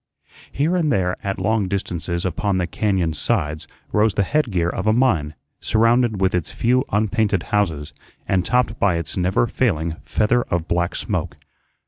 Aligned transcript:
Here 0.51 0.75
and 0.75 0.91
there 0.91 1.15
at 1.23 1.37
long 1.37 1.67
distances 1.67 2.25
upon 2.25 2.57
the 2.57 2.65
cañón 2.65 3.13
sides 3.13 3.67
rose 3.91 4.15
the 4.15 4.23
headgear 4.23 4.67
of 4.67 4.87
a 4.87 4.93
mine, 4.93 5.35
surrounded 5.59 6.19
with 6.19 6.33
its 6.33 6.51
few 6.51 6.83
unpainted 6.91 7.43
houses, 7.53 7.93
and 8.27 8.43
topped 8.43 8.79
by 8.79 8.95
its 8.95 9.15
never 9.15 9.45
failing 9.45 9.97
feather 10.03 10.41
of 10.41 10.67
black 10.67 10.95
smoke. 10.95 11.35